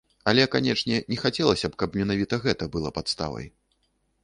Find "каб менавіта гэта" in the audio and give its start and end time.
1.83-2.71